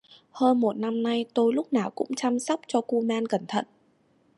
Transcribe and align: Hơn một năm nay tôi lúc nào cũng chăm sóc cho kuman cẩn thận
Hơn 0.31 0.59
một 0.59 0.77
năm 0.77 1.03
nay 1.03 1.25
tôi 1.33 1.53
lúc 1.53 1.73
nào 1.73 1.89
cũng 1.89 2.07
chăm 2.17 2.39
sóc 2.39 2.61
cho 2.67 2.81
kuman 2.81 3.27
cẩn 3.27 3.45
thận 3.47 3.65